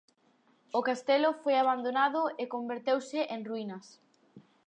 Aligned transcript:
O 0.77 0.79
castelo 0.87 1.29
foi 1.41 1.55
abandonado 1.59 2.21
e 2.41 2.43
converteuse 2.53 3.19
en 3.35 3.39
ruínas. 3.49 3.85